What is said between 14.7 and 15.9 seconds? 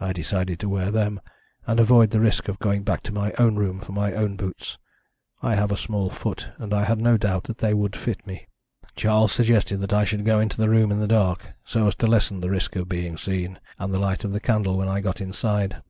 when I got inside.